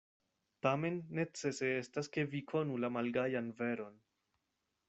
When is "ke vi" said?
2.17-2.43